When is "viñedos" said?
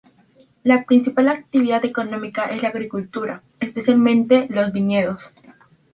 4.73-5.21